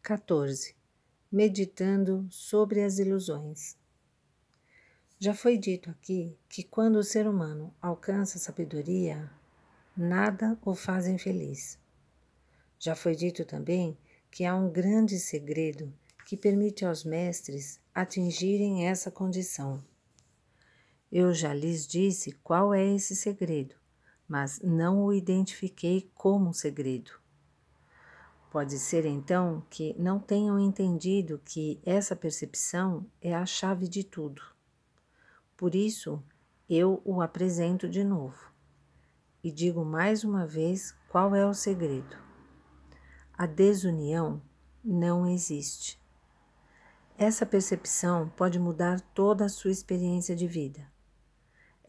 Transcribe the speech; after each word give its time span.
14. 0.00 0.74
Meditando 1.30 2.26
sobre 2.30 2.82
as 2.82 2.98
ilusões. 2.98 3.76
Já 5.18 5.34
foi 5.34 5.58
dito 5.58 5.90
aqui 5.90 6.34
que 6.48 6.62
quando 6.62 6.96
o 6.96 7.04
ser 7.04 7.26
humano 7.26 7.74
alcança 7.82 8.38
a 8.38 8.40
sabedoria, 8.40 9.30
nada 9.94 10.58
o 10.64 10.74
faz 10.74 11.06
infeliz. 11.06 11.78
Já 12.78 12.94
foi 12.94 13.14
dito 13.14 13.44
também 13.44 13.94
que 14.30 14.46
há 14.46 14.56
um 14.56 14.72
grande 14.72 15.18
segredo 15.18 15.92
que 16.24 16.34
permite 16.34 16.82
aos 16.82 17.04
mestres 17.04 17.78
atingirem 17.94 18.86
essa 18.86 19.10
condição. 19.10 19.84
Eu 21.12 21.34
já 21.34 21.52
lhes 21.52 21.86
disse 21.86 22.32
qual 22.42 22.72
é 22.72 22.82
esse 22.94 23.14
segredo, 23.14 23.74
mas 24.26 24.62
não 24.62 25.04
o 25.04 25.12
identifiquei 25.12 26.10
como 26.14 26.54
segredo. 26.54 27.22
Pode 28.54 28.78
ser 28.78 29.04
então 29.04 29.66
que 29.68 29.96
não 29.98 30.20
tenham 30.20 30.60
entendido 30.60 31.42
que 31.44 31.80
essa 31.84 32.14
percepção 32.14 33.04
é 33.20 33.34
a 33.34 33.44
chave 33.44 33.88
de 33.88 34.04
tudo. 34.04 34.40
Por 35.56 35.74
isso, 35.74 36.22
eu 36.70 37.02
o 37.04 37.20
apresento 37.20 37.88
de 37.88 38.04
novo 38.04 38.52
e 39.42 39.50
digo 39.50 39.84
mais 39.84 40.22
uma 40.22 40.46
vez 40.46 40.94
qual 41.08 41.34
é 41.34 41.44
o 41.44 41.52
segredo. 41.52 42.16
A 43.36 43.44
desunião 43.44 44.40
não 44.84 45.26
existe. 45.26 46.00
Essa 47.18 47.44
percepção 47.44 48.28
pode 48.36 48.60
mudar 48.60 49.00
toda 49.00 49.46
a 49.46 49.48
sua 49.48 49.72
experiência 49.72 50.36
de 50.36 50.46
vida. 50.46 50.88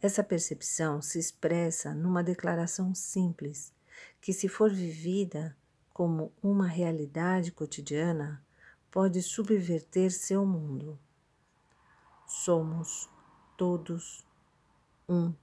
Essa 0.01 0.23
percepção 0.23 0.99
se 0.99 1.19
expressa 1.19 1.93
numa 1.93 2.23
declaração 2.23 2.95
simples, 2.95 3.71
que, 4.19 4.33
se 4.33 4.47
for 4.49 4.71
vivida 4.71 5.55
como 5.95 6.33
uma 6.43 6.67
realidade 6.67 7.53
cotidiana, 7.53 8.43
pode 8.91 9.23
subverter 9.23 10.11
seu 10.11 10.45
mundo. 10.45 10.99
Somos 12.27 13.09
todos 13.55 14.27
um. 15.07 15.33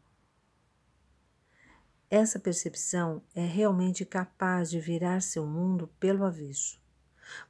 Essa 2.10 2.38
percepção 2.38 3.22
é 3.34 3.46
realmente 3.46 4.04
capaz 4.04 4.68
de 4.68 4.78
virar 4.78 5.22
seu 5.22 5.46
mundo 5.46 5.88
pelo 5.98 6.22
avesso. 6.22 6.78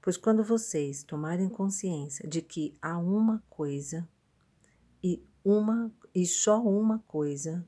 Pois 0.01 0.17
quando 0.17 0.45
vocês 0.45 1.03
tomarem 1.03 1.49
consciência 1.49 2.29
de 2.29 2.41
que 2.41 2.79
há 2.81 2.97
uma 2.97 3.43
coisa 3.51 4.09
e 5.03 5.21
uma 5.45 5.93
e 6.15 6.25
só 6.25 6.63
uma 6.63 7.01
coisa, 7.01 7.67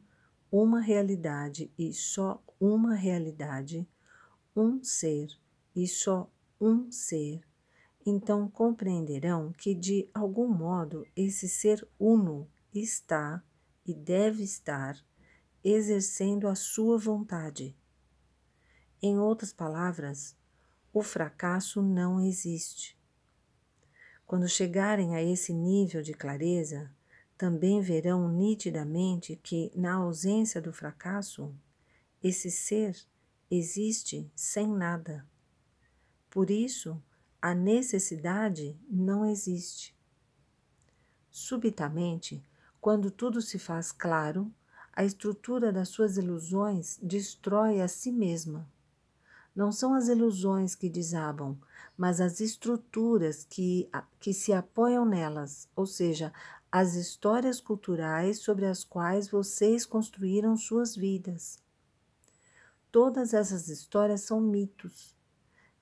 uma 0.48 0.78
realidade 0.78 1.72
e 1.76 1.92
só 1.92 2.40
uma 2.60 2.94
realidade, 2.94 3.84
um 4.54 4.82
ser 4.82 5.28
e 5.74 5.86
só 5.88 6.30
um 6.60 6.90
ser, 6.90 7.42
então 8.06 8.48
compreenderão 8.48 9.52
que 9.52 9.74
de 9.74 10.08
algum 10.14 10.48
modo 10.48 11.06
esse 11.16 11.48
ser 11.48 11.86
uno 11.98 12.48
está 12.72 13.42
e 13.86 13.92
deve 13.94 14.42
estar 14.42 14.96
exercendo 15.62 16.46
a 16.48 16.54
sua 16.54 16.98
vontade. 16.98 17.76
Em 19.02 19.18
outras 19.18 19.52
palavras, 19.52 20.36
o 20.92 21.02
fracasso 21.02 21.82
não 21.82 22.20
existe. 22.20 22.98
Quando 24.26 24.48
chegarem 24.48 25.14
a 25.14 25.22
esse 25.22 25.52
nível 25.52 26.02
de 26.02 26.14
clareza, 26.14 26.90
também 27.36 27.80
verão 27.80 28.28
nitidamente 28.28 29.36
que, 29.36 29.70
na 29.74 29.94
ausência 29.94 30.62
do 30.62 30.72
fracasso, 30.72 31.54
esse 32.22 32.50
ser 32.50 32.96
existe 33.50 34.30
sem 34.34 34.66
nada. 34.68 35.26
Por 36.30 36.50
isso, 36.50 37.00
a 37.40 37.54
necessidade 37.54 38.78
não 38.88 39.24
existe. 39.24 39.94
Subitamente, 41.30 42.42
quando 42.80 43.10
tudo 43.10 43.40
se 43.40 43.58
faz 43.58 43.92
claro, 43.92 44.52
a 44.92 45.04
estrutura 45.04 45.72
das 45.72 45.88
suas 45.88 46.16
ilusões 46.16 46.98
destrói 47.02 47.80
a 47.80 47.88
si 47.88 48.12
mesma. 48.12 48.68
Não 49.54 49.72
são 49.72 49.94
as 49.94 50.08
ilusões 50.08 50.74
que 50.74 50.88
desabam, 50.88 51.58
mas 51.96 52.20
as 52.20 52.40
estruturas 52.40 53.44
que, 53.48 53.88
que 54.20 54.32
se 54.32 54.52
apoiam 54.52 55.04
nelas, 55.04 55.68
ou 55.74 55.86
seja, 55.86 56.32
as 56.70 56.94
histórias 56.94 57.60
culturais 57.60 58.38
sobre 58.38 58.66
as 58.66 58.82
quais 58.82 59.28
vocês 59.28 59.86
construíram 59.86 60.56
suas 60.56 60.96
vidas. 60.96 61.63
Todas 62.94 63.34
essas 63.34 63.66
histórias 63.66 64.20
são 64.20 64.40
mitos. 64.40 65.16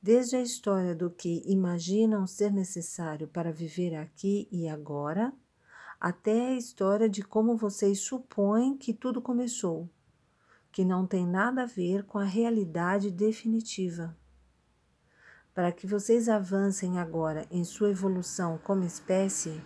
Desde 0.01 0.35
a 0.37 0.41
história 0.41 0.95
do 0.95 1.11
que 1.11 1.43
imaginam 1.45 2.27
ser 2.27 2.51
necessário 2.51 3.29
para 3.29 3.53
viver 3.53 3.95
aqui 3.95 4.49
e 4.51 4.67
agora, 4.67 5.31
até 6.01 6.49
a 6.49 6.57
história 6.57 7.11
de 7.11 7.23
como 7.23 7.55
vocês 7.55 8.01
supõem 8.01 8.79
que 8.79 8.95
tudo 8.95 9.21
começou, 9.21 9.91
que 10.73 10.87
não 10.87 11.07
tem 11.07 11.27
nada 11.27 11.65
a 11.65 11.67
ver 11.67 12.05
com 12.05 12.19
a 12.19 12.25
realidade 12.25 13.11
definitiva. 13.11 14.17
Para 15.55 15.71
que 15.71 15.87
vocês 15.87 16.31
avancem 16.31 16.99
agora 16.99 17.47
em 17.51 17.63
sua 17.63 17.91
evolução 17.91 18.59
como 18.65 18.85
espécie, 18.85 19.61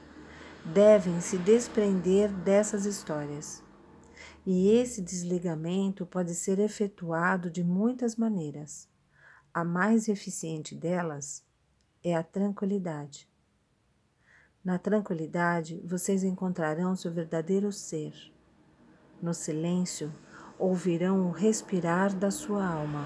devem 0.65 1.21
se 1.21 1.39
desprender 1.39 2.29
dessas 2.29 2.87
histórias. 2.87 3.65
E 4.47 4.69
esse 4.69 5.03
desligamento 5.03 6.07
pode 6.07 6.33
ser 6.33 6.61
efetuado 6.61 7.51
de 7.51 7.65
muitas 7.65 8.15
maneiras. 8.15 8.89
A 9.53 9.65
mais 9.65 10.07
eficiente 10.07 10.73
delas 10.73 11.45
é 12.05 12.15
a 12.15 12.23
tranquilidade. 12.23 13.29
Na 14.65 14.79
tranquilidade, 14.79 15.83
vocês 15.85 16.23
encontrarão 16.23 16.95
seu 16.95 17.11
verdadeiro 17.11 17.73
ser. 17.73 18.15
No 19.21 19.35
silêncio, 19.35 20.15
ouvirão 20.57 21.27
o 21.27 21.33
respirar 21.33 22.15
da 22.15 22.31
sua 22.31 22.65
alma 22.65 23.05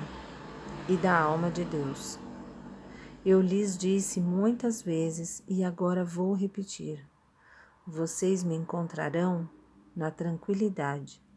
e 0.90 0.96
da 0.98 1.18
alma 1.18 1.50
de 1.50 1.64
Deus. 1.64 2.18
Eu 3.24 3.40
lhes 3.40 3.78
disse 3.78 4.20
muitas 4.20 4.82
vezes 4.82 5.42
e 5.48 5.64
agora 5.64 6.04
vou 6.04 6.34
repetir: 6.34 7.02
vocês 7.86 8.44
me 8.44 8.54
encontrarão 8.54 9.48
na 9.96 10.10
tranquilidade. 10.10 11.29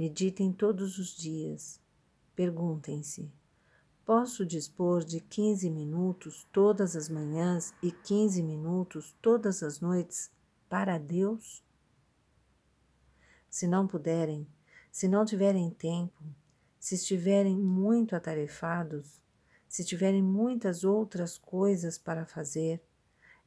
Meditem 0.00 0.50
todos 0.50 0.96
os 0.96 1.14
dias. 1.14 1.78
Perguntem-se: 2.34 3.30
Posso 4.02 4.46
dispor 4.46 5.04
de 5.04 5.20
15 5.20 5.68
minutos 5.68 6.48
todas 6.50 6.96
as 6.96 7.10
manhãs 7.10 7.74
e 7.82 7.92
15 7.92 8.42
minutos 8.42 9.14
todas 9.20 9.62
as 9.62 9.78
noites 9.78 10.30
para 10.70 10.96
Deus? 10.96 11.62
Se 13.50 13.68
não 13.68 13.86
puderem, 13.86 14.46
se 14.90 15.06
não 15.06 15.22
tiverem 15.22 15.68
tempo, 15.68 16.24
se 16.78 16.94
estiverem 16.94 17.58
muito 17.58 18.16
atarefados, 18.16 19.20
se 19.68 19.84
tiverem 19.84 20.22
muitas 20.22 20.82
outras 20.82 21.36
coisas 21.36 21.98
para 21.98 22.24
fazer, 22.24 22.82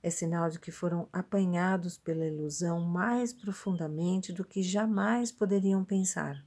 é 0.04 0.10
sinal 0.10 0.50
de 0.50 0.60
que 0.60 0.70
foram 0.70 1.08
apanhados 1.14 1.98
pela 1.98 2.26
ilusão 2.26 2.82
mais 2.82 3.32
profundamente 3.32 4.34
do 4.34 4.44
que 4.44 4.62
jamais 4.62 5.32
poderiam 5.32 5.86
pensar. 5.86 6.46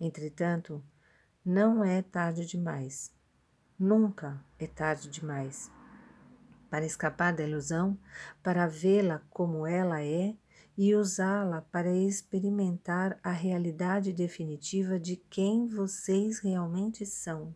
Entretanto, 0.00 0.82
não 1.44 1.84
é 1.84 2.02
tarde 2.02 2.44
demais. 2.44 3.14
Nunca 3.78 4.44
é 4.58 4.66
tarde 4.66 5.08
demais. 5.08 5.70
Para 6.68 6.84
escapar 6.84 7.32
da 7.32 7.44
ilusão, 7.44 7.96
para 8.42 8.66
vê-la 8.66 9.22
como 9.30 9.64
ela 9.64 10.02
é 10.02 10.34
e 10.76 10.96
usá-la 10.96 11.60
para 11.62 11.94
experimentar 11.94 13.20
a 13.22 13.30
realidade 13.30 14.12
definitiva 14.12 14.98
de 14.98 15.16
quem 15.16 15.68
vocês 15.68 16.40
realmente 16.40 17.06
são. 17.06 17.54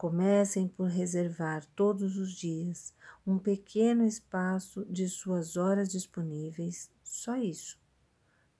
Comecem 0.00 0.66
por 0.66 0.88
reservar 0.88 1.66
todos 1.76 2.16
os 2.16 2.32
dias 2.32 2.94
um 3.26 3.38
pequeno 3.38 4.06
espaço 4.06 4.84
de 4.86 5.06
suas 5.08 5.56
horas 5.56 5.90
disponíveis, 5.90 6.90
só 7.04 7.36
isso, 7.36 7.78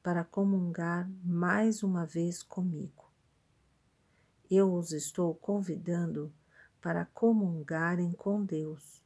para 0.03 0.23
comungar 0.23 1.11
mais 1.25 1.83
uma 1.83 2.05
vez 2.05 2.43
comigo 2.43 3.11
eu 4.51 4.75
os 4.75 4.91
estou 4.91 5.33
convidando 5.37 6.33
para 6.83 7.05
comungarem 7.05 8.11
com 8.13 8.45
Deus. 8.45 9.01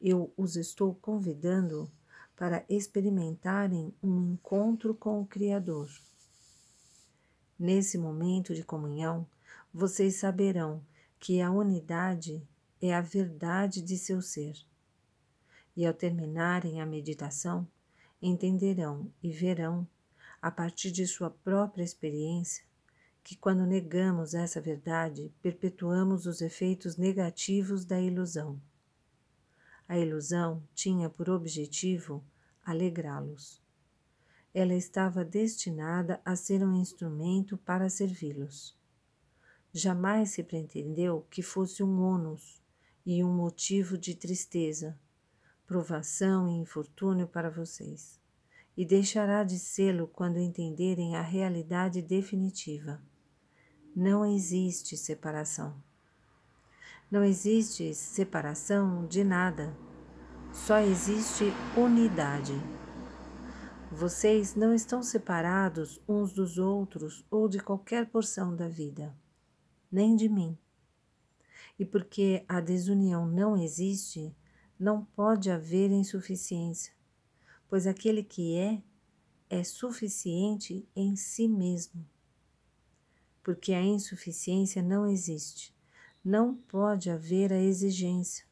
Eu 0.00 0.32
os 0.38 0.56
estou 0.56 0.94
convidando 0.94 1.90
para 2.34 2.64
experimentarem 2.66 3.92
um 4.02 4.32
encontro 4.32 4.94
com 4.94 5.20
o 5.20 5.26
Criador. 5.26 5.90
Nesse 7.58 7.98
momento 7.98 8.54
de 8.54 8.64
comunhão, 8.64 9.26
vocês 9.72 10.16
saberão 10.16 10.84
que 11.18 11.40
a 11.40 11.50
unidade 11.50 12.42
é 12.80 12.94
a 12.94 13.00
verdade 13.00 13.80
de 13.80 13.96
seu 13.96 14.20
ser. 14.20 14.56
E 15.76 15.86
ao 15.86 15.94
terminarem 15.94 16.80
a 16.80 16.86
meditação, 16.86 17.68
entenderão 18.20 19.12
e 19.22 19.30
verão, 19.30 19.86
a 20.42 20.50
partir 20.50 20.90
de 20.90 21.06
sua 21.06 21.30
própria 21.30 21.84
experiência, 21.84 22.64
que, 23.22 23.36
quando 23.36 23.66
negamos 23.66 24.34
essa 24.34 24.60
verdade, 24.60 25.32
perpetuamos 25.42 26.26
os 26.26 26.40
efeitos 26.40 26.96
negativos 26.96 27.84
da 27.84 28.00
ilusão. 28.00 28.60
A 29.86 29.98
ilusão 29.98 30.62
tinha 30.74 31.08
por 31.10 31.28
objetivo 31.28 32.24
alegrá-los. 32.64 33.62
Ela 34.52 34.74
estava 34.74 35.24
destinada 35.24 36.20
a 36.24 36.34
ser 36.34 36.64
um 36.64 36.74
instrumento 36.74 37.56
para 37.58 37.88
servi-los. 37.88 38.79
Jamais 39.72 40.30
se 40.30 40.42
pretendeu 40.42 41.24
que 41.30 41.42
fosse 41.42 41.82
um 41.82 42.00
ônus 42.00 42.60
e 43.06 43.22
um 43.22 43.32
motivo 43.32 43.96
de 43.96 44.16
tristeza, 44.16 44.98
provação 45.64 46.48
e 46.48 46.58
infortúnio 46.58 47.28
para 47.28 47.48
vocês, 47.48 48.20
e 48.76 48.84
deixará 48.84 49.44
de 49.44 49.58
sê-lo 49.58 50.08
quando 50.08 50.40
entenderem 50.40 51.14
a 51.14 51.22
realidade 51.22 52.02
definitiva. 52.02 53.00
Não 53.94 54.26
existe 54.26 54.96
separação. 54.96 55.80
Não 57.08 57.22
existe 57.22 57.94
separação 57.94 59.06
de 59.06 59.22
nada, 59.22 59.76
só 60.52 60.78
existe 60.78 61.44
unidade. 61.76 62.54
Vocês 63.92 64.56
não 64.56 64.74
estão 64.74 65.02
separados 65.02 66.00
uns 66.08 66.32
dos 66.32 66.58
outros 66.58 67.24
ou 67.30 67.48
de 67.48 67.60
qualquer 67.60 68.06
porção 68.06 68.54
da 68.54 68.68
vida, 68.68 69.14
nem 69.90 70.14
de 70.14 70.28
mim. 70.28 70.56
E 71.78 71.84
porque 71.84 72.44
a 72.48 72.60
desunião 72.60 73.26
não 73.26 73.56
existe, 73.56 74.34
não 74.78 75.04
pode 75.04 75.50
haver 75.50 75.90
insuficiência, 75.90 76.92
pois 77.68 77.86
aquele 77.86 78.22
que 78.22 78.56
é, 78.56 78.82
é 79.48 79.64
suficiente 79.64 80.86
em 80.94 81.16
si 81.16 81.48
mesmo. 81.48 82.06
Porque 83.42 83.72
a 83.72 83.82
insuficiência 83.82 84.82
não 84.82 85.06
existe, 85.06 85.74
não 86.24 86.54
pode 86.54 87.10
haver 87.10 87.52
a 87.52 87.60
exigência. 87.60 88.44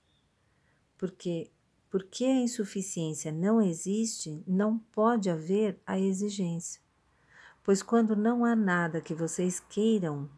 Porque 0.96 1.50
porque 1.90 2.24
a 2.24 2.42
insuficiência 2.42 3.32
não 3.32 3.62
existe, 3.62 4.42
não 4.46 4.78
pode 4.78 5.30
haver 5.30 5.80
a 5.86 5.98
exigência. 5.98 6.82
Pois 7.62 7.82
quando 7.82 8.14
não 8.14 8.44
há 8.44 8.54
nada 8.54 9.00
que 9.00 9.14
vocês 9.14 9.58
queiram, 9.58 10.28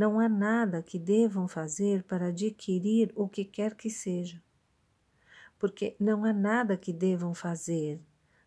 não 0.00 0.18
há 0.18 0.28
nada 0.28 0.82
que 0.82 0.98
devam 0.98 1.46
fazer 1.46 2.02
para 2.04 2.28
adquirir 2.28 3.12
o 3.14 3.28
que 3.28 3.44
quer 3.44 3.74
que 3.74 3.90
seja. 3.90 4.42
Porque 5.58 5.94
não 6.00 6.24
há 6.24 6.32
nada 6.32 6.76
que 6.76 6.92
devam 6.92 7.34
fazer, 7.34 8.00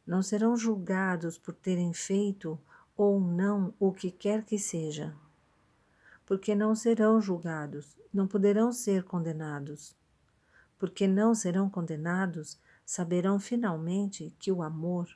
não 0.06 0.22
serão 0.22 0.58
julgados 0.58 1.38
por 1.38 1.54
terem 1.54 1.94
feito 1.94 2.60
ou 2.98 3.20
não 3.20 3.74
o 3.80 3.92
que 3.92 4.10
quer 4.10 4.44
que 4.44 4.58
seja. 4.58 5.16
Porque 6.26 6.56
não 6.56 6.74
serão 6.74 7.22
julgados, 7.22 7.96
não 8.14 8.28
poderão 8.28 8.72
ser 8.72 9.04
condenados 9.04 9.96
porque 10.84 11.08
não 11.08 11.34
serão 11.34 11.70
condenados, 11.70 12.60
saberão 12.86 13.40
finalmente 13.40 14.36
que 14.38 14.52
o 14.52 14.62
amor 14.62 15.08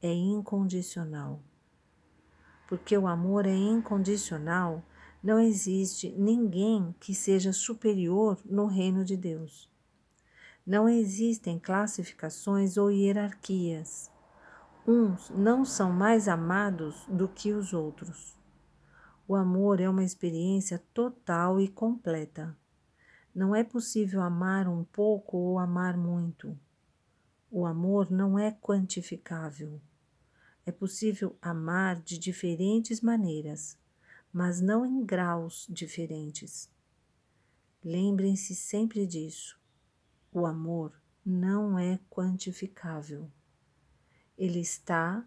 é 0.00 0.10
incondicional. 0.10 1.42
Porque 2.66 2.96
o 2.96 3.06
amor 3.06 3.44
é 3.44 3.54
incondicional, 3.54 4.82
não 5.22 5.38
existe 5.38 6.10
ninguém 6.18 6.94
que 6.98 7.14
seja 7.14 7.52
superior 7.52 8.38
no 8.44 8.66
reino 8.66 9.04
de 9.04 9.16
Deus. 9.16 9.70
Não 10.66 10.88
existem 10.88 11.58
classificações 11.58 12.76
ou 12.76 12.90
hierarquias. 12.90 14.10
Uns 14.86 15.30
não 15.30 15.64
são 15.64 15.92
mais 15.92 16.26
amados 16.26 17.06
do 17.08 17.28
que 17.28 17.52
os 17.52 17.72
outros. 17.72 18.36
O 19.28 19.36
amor 19.36 19.80
é 19.80 19.88
uma 19.88 20.02
experiência 20.02 20.82
total 20.92 21.60
e 21.60 21.68
completa. 21.68 22.56
Não 23.32 23.54
é 23.54 23.62
possível 23.62 24.20
amar 24.20 24.68
um 24.68 24.82
pouco 24.82 25.36
ou 25.36 25.58
amar 25.58 25.96
muito. 25.96 26.58
O 27.50 27.64
amor 27.64 28.10
não 28.10 28.38
é 28.38 28.50
quantificável. 28.50 29.80
É 30.66 30.72
possível 30.72 31.36
amar 31.40 32.00
de 32.00 32.18
diferentes 32.18 33.00
maneiras, 33.00 33.78
mas 34.32 34.60
não 34.60 34.86
em 34.86 35.04
graus 35.04 35.66
diferentes. 35.68 36.70
Lembrem-se 37.84 38.54
sempre 38.54 39.06
disso. 39.06 39.60
O 40.32 40.46
amor 40.46 40.92
não 41.24 41.78
é 41.78 41.98
quantificável. 42.08 43.30
Ele 44.38 44.60
está 44.60 45.26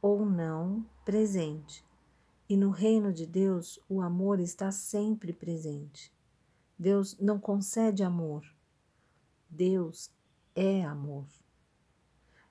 ou 0.00 0.24
não 0.24 0.86
presente. 1.04 1.84
E 2.48 2.56
no 2.56 2.70
reino 2.70 3.12
de 3.12 3.26
Deus, 3.26 3.80
o 3.88 4.00
amor 4.00 4.38
está 4.38 4.70
sempre 4.70 5.32
presente. 5.32 6.14
Deus 6.78 7.18
não 7.18 7.40
concede 7.40 8.04
amor. 8.04 8.44
Deus 9.50 10.10
é 10.54 10.84
amor. 10.84 11.26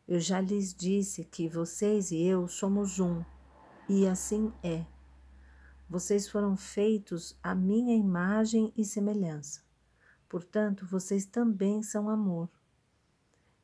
Eu 0.07 0.19
já 0.19 0.41
lhes 0.41 0.73
disse 0.73 1.23
que 1.23 1.47
vocês 1.47 2.11
e 2.11 2.21
eu 2.21 2.47
somos 2.47 2.99
um, 2.99 3.23
e 3.87 4.05
assim 4.05 4.51
é. 4.61 4.85
Vocês 5.89 6.27
foram 6.27 6.57
feitos 6.57 7.37
à 7.43 7.53
minha 7.53 7.95
imagem 7.95 8.73
e 8.75 8.83
semelhança. 8.83 9.61
Portanto, 10.27 10.85
vocês 10.85 11.25
também 11.25 11.83
são 11.83 12.09
amor. 12.09 12.49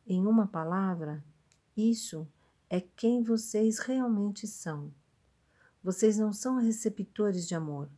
Em 0.06 0.26
uma 0.26 0.48
palavra, 0.48 1.24
isso 1.76 2.28
é 2.70 2.80
quem 2.80 3.24
vocês 3.24 3.80
realmente 3.80 4.48
são. 4.48 4.94
Vocês 5.84 6.18
não 6.18 6.32
são 6.32 6.58
receptores 6.58 7.48
de 7.48 7.56
amor, 7.56 7.90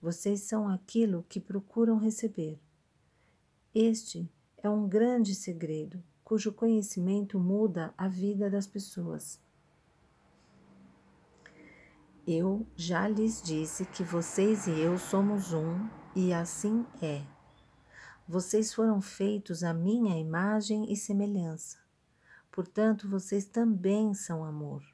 vocês 0.00 0.40
são 0.42 0.68
aquilo 0.68 1.26
que 1.28 1.38
procuram 1.38 1.98
receber. 1.98 2.58
Este 3.74 4.30
é 4.56 4.68
um 4.68 4.88
grande 4.88 5.34
segredo 5.34 6.02
cujo 6.24 6.52
conhecimento 6.52 7.38
muda 7.38 7.92
a 7.96 8.08
vida 8.08 8.50
das 8.50 8.66
pessoas. 8.66 9.40
Eu 12.30 12.66
já 12.76 13.08
lhes 13.08 13.40
disse 13.40 13.86
que 13.86 14.02
vocês 14.02 14.66
e 14.66 14.78
eu 14.78 14.98
somos 14.98 15.54
um, 15.54 15.88
e 16.14 16.30
assim 16.30 16.84
é. 17.00 17.24
Vocês 18.28 18.74
foram 18.74 19.00
feitos 19.00 19.64
à 19.64 19.72
minha 19.72 20.14
imagem 20.18 20.92
e 20.92 20.94
semelhança. 20.94 21.78
Portanto, 22.52 23.08
vocês 23.08 23.46
também 23.46 24.12
são 24.12 24.44
amor. 24.44 24.84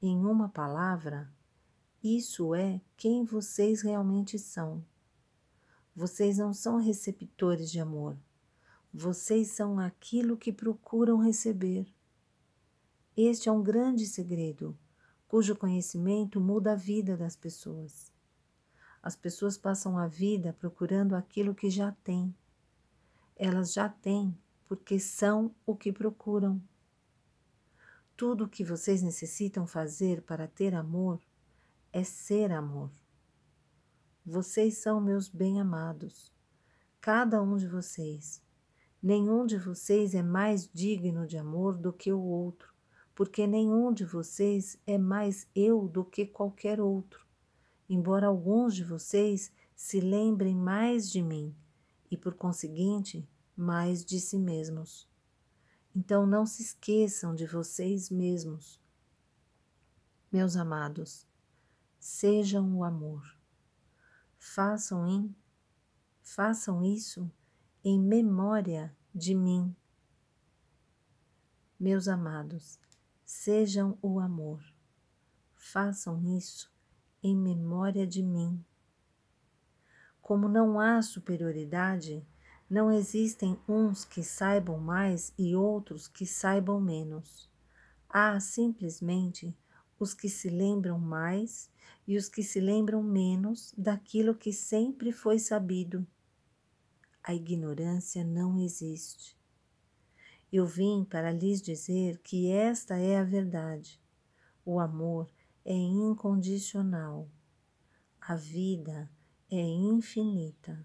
Em 0.00 0.16
uma 0.16 0.48
palavra, 0.48 1.30
isso 2.02 2.54
é 2.54 2.80
quem 2.96 3.22
vocês 3.22 3.82
realmente 3.82 4.38
são. 4.38 4.82
Vocês 5.94 6.38
não 6.38 6.54
são 6.54 6.78
receptores 6.78 7.70
de 7.70 7.80
amor. 7.80 8.16
Vocês 8.94 9.48
são 9.48 9.78
aquilo 9.78 10.38
que 10.38 10.54
procuram 10.54 11.18
receber. 11.18 11.86
Este 13.14 13.50
é 13.50 13.52
um 13.52 13.62
grande 13.62 14.06
segredo, 14.06 14.74
cujo 15.30 15.54
conhecimento 15.54 16.40
muda 16.40 16.72
a 16.72 16.74
vida 16.74 17.16
das 17.16 17.36
pessoas. 17.36 18.12
As 19.00 19.14
pessoas 19.14 19.56
passam 19.56 19.96
a 19.96 20.08
vida 20.08 20.52
procurando 20.58 21.14
aquilo 21.14 21.54
que 21.54 21.70
já 21.70 21.92
têm. 22.02 22.34
Elas 23.36 23.72
já 23.72 23.88
têm 23.88 24.36
porque 24.66 24.98
são 24.98 25.54
o 25.64 25.76
que 25.76 25.92
procuram. 25.92 26.60
Tudo 28.16 28.42
o 28.42 28.48
que 28.48 28.64
vocês 28.64 29.02
necessitam 29.02 29.68
fazer 29.68 30.20
para 30.22 30.48
ter 30.48 30.74
amor 30.74 31.22
é 31.92 32.02
ser 32.02 32.50
amor. 32.50 32.90
Vocês 34.26 34.78
são 34.78 35.00
meus 35.00 35.28
bem-amados, 35.28 36.32
cada 37.00 37.40
um 37.40 37.56
de 37.56 37.68
vocês. 37.68 38.42
Nenhum 39.00 39.46
de 39.46 39.58
vocês 39.58 40.12
é 40.12 40.24
mais 40.24 40.68
digno 40.74 41.24
de 41.24 41.38
amor 41.38 41.78
do 41.78 41.92
que 41.92 42.12
o 42.12 42.20
outro, 42.20 42.69
porque 43.14 43.46
nenhum 43.46 43.92
de 43.92 44.04
vocês 44.04 44.78
é 44.86 44.96
mais 44.96 45.46
eu 45.54 45.88
do 45.88 46.04
que 46.04 46.26
qualquer 46.26 46.80
outro, 46.80 47.26
embora 47.88 48.26
alguns 48.26 48.74
de 48.74 48.84
vocês 48.84 49.52
se 49.74 50.00
lembrem 50.00 50.54
mais 50.54 51.10
de 51.10 51.22
mim 51.22 51.54
e, 52.10 52.16
por 52.16 52.34
conseguinte, 52.34 53.28
mais 53.56 54.04
de 54.04 54.20
si 54.20 54.38
mesmos. 54.38 55.08
Então 55.94 56.26
não 56.26 56.46
se 56.46 56.62
esqueçam 56.62 57.34
de 57.34 57.46
vocês 57.46 58.10
mesmos. 58.10 58.80
Meus 60.30 60.56
amados, 60.56 61.26
sejam 61.98 62.76
o 62.76 62.84
amor. 62.84 63.36
Façam 64.38 65.06
em 65.06 65.34
façam 66.22 66.84
isso 66.84 67.30
em 67.82 67.98
memória 67.98 68.96
de 69.14 69.34
mim. 69.34 69.74
Meus 71.78 72.06
amados, 72.06 72.78
sejam 73.30 73.96
o 74.02 74.18
amor. 74.18 74.60
Façam 75.54 76.20
isso 76.36 76.68
em 77.22 77.34
memória 77.36 78.04
de 78.04 78.24
mim. 78.24 78.62
Como 80.20 80.48
não 80.48 80.80
há 80.80 81.00
superioridade, 81.00 82.26
não 82.68 82.90
existem 82.90 83.56
uns 83.68 84.04
que 84.04 84.24
saibam 84.24 84.80
mais 84.80 85.32
e 85.38 85.54
outros 85.54 86.08
que 86.08 86.26
saibam 86.26 86.80
menos. 86.80 87.48
Há 88.08 88.40
simplesmente 88.40 89.56
os 89.96 90.12
que 90.12 90.28
se 90.28 90.50
lembram 90.50 90.98
mais 90.98 91.70
e 92.08 92.16
os 92.16 92.28
que 92.28 92.42
se 92.42 92.58
lembram 92.60 93.00
menos 93.00 93.72
daquilo 93.78 94.34
que 94.34 94.52
sempre 94.52 95.12
foi 95.12 95.38
sabido. 95.38 96.04
A 97.22 97.32
ignorância 97.32 98.24
não 98.24 98.58
existe. 98.58 99.39
Eu 100.52 100.66
vim 100.66 101.04
para 101.04 101.30
lhes 101.30 101.62
dizer 101.62 102.18
que 102.18 102.50
esta 102.50 102.96
é 102.96 103.18
a 103.18 103.24
verdade. 103.24 104.00
O 104.64 104.80
amor 104.80 105.30
é 105.64 105.72
incondicional. 105.72 107.28
A 108.20 108.34
vida 108.34 109.08
é 109.48 109.60
infinita. 109.60 110.84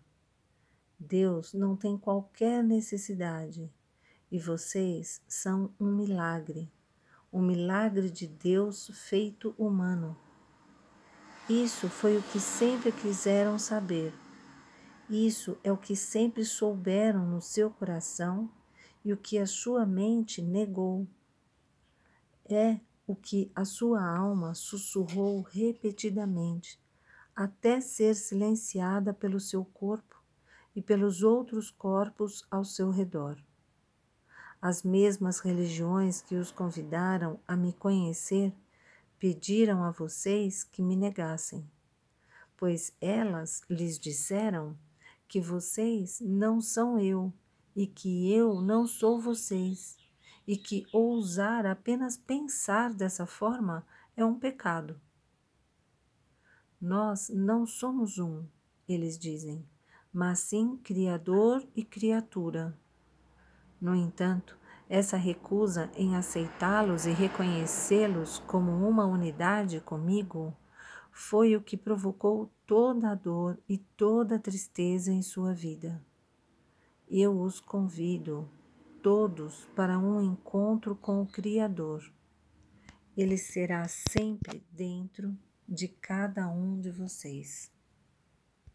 Deus 1.00 1.54
não 1.54 1.76
tem 1.76 1.98
qualquer 1.98 2.64
necessidade 2.64 3.72
e 4.32 4.40
vocês 4.40 5.22
são 5.28 5.74
um 5.80 5.96
milagre, 5.96 6.72
um 7.32 7.42
milagre 7.42 8.10
de 8.10 8.28
Deus 8.28 8.90
feito 8.94 9.54
humano. 9.58 10.18
Isso 11.50 11.90
foi 11.90 12.18
o 12.18 12.24
que 12.24 12.40
sempre 12.40 12.92
quiseram 12.92 13.60
saber. 13.60 14.14
Isso 15.10 15.58
é 15.64 15.72
o 15.72 15.78
que 15.78 15.96
sempre 15.96 16.44
souberam 16.44 17.26
no 17.26 17.42
seu 17.42 17.70
coração 17.70 18.50
e 19.06 19.14
o 19.14 19.18
que 19.18 19.38
a 19.38 19.46
sua 19.46 19.86
mente 19.86 20.42
negou. 20.42 21.08
É 22.50 22.80
o 23.06 23.16
que 23.16 23.52
a 23.54 23.64
sua 23.64 24.04
alma 24.04 24.56
sussurrou 24.56 25.42
repetidamente, 25.42 26.82
até 27.36 27.80
ser 27.80 28.16
silenciada 28.16 29.14
pelo 29.14 29.40
seu 29.40 29.64
corpo 29.64 30.20
e 30.76 30.82
pelos 30.82 31.22
outros 31.22 31.70
corpos 31.70 32.46
ao 32.50 32.66
seu 32.66 32.90
redor. 32.90 33.38
As 34.60 34.82
mesmas 34.82 35.40
religiões 35.40 36.22
que 36.22 36.36
os 36.36 36.50
convidaram 36.50 37.40
a 37.48 37.56
me 37.56 37.74
conhecer 37.74 38.52
pediram 39.20 39.84
a 39.84 39.92
vocês 39.92 40.64
que 40.64 40.82
me 40.82 40.96
negassem, 40.96 41.64
pois 42.58 42.92
elas 43.00 43.62
lhes 43.70 44.00
disseram 44.00 44.76
que 45.28 45.40
vocês 45.40 46.20
não 46.22 46.60
são 46.60 47.00
eu 47.00 47.32
e 47.76 47.86
que 47.86 48.32
eu 48.32 48.62
não 48.62 48.88
sou 48.88 49.20
vocês, 49.20 49.98
e 50.48 50.56
que 50.56 50.86
ousar 50.94 51.66
apenas 51.66 52.16
pensar 52.16 52.94
dessa 52.94 53.26
forma 53.26 53.86
é 54.16 54.24
um 54.24 54.40
pecado. 54.40 55.00
Nós 56.80 57.30
não 57.30 57.66
somos 57.66 58.20
um, 58.20 58.46
eles 58.88 59.18
dizem, 59.18 59.68
mas 60.14 60.40
sim 60.40 60.78
Criador 60.78 61.68
e 61.76 61.84
criatura. 61.84 62.78
No 63.82 63.96
entanto, 63.96 64.58
essa 64.88 65.18
recusa 65.18 65.90
em 65.96 66.16
aceitá-los 66.16 67.06
e 67.08 67.12
reconhecê-los 67.12 68.40
como 68.40 68.88
uma 68.88 69.06
unidade 69.06 69.82
comigo 69.82 70.56
foi 71.12 71.56
o 71.56 71.62
que 71.62 71.76
provocou 71.76 72.52
toda 72.68 73.10
a 73.10 73.16
dor 73.16 73.58
e 73.68 73.78
toda 73.78 74.36
a 74.36 74.40
tristeza 74.40 75.12
em 75.12 75.22
sua 75.22 75.54
vida. 75.54 76.05
Eu 77.10 77.40
os 77.40 77.60
convido 77.60 78.50
todos 79.04 79.66
para 79.76 80.00
um 80.00 80.20
encontro 80.22 80.96
com 80.96 81.22
o 81.22 81.28
Criador. 81.28 82.04
Ele 83.16 83.38
será 83.38 83.88
sempre 83.88 84.66
dentro 84.72 85.38
de 85.70 85.88
cada 85.88 86.50
um 86.50 86.80
de 86.80 86.90
vocês. 86.90 87.72